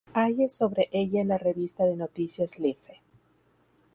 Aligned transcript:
Hayes 0.15 0.55
sobre 0.55 0.89
ella 0.91 1.21
en 1.21 1.27
la 1.27 1.37
revista 1.37 1.85
de 1.85 1.95
noticias 1.95 2.57
Life. 2.57 3.01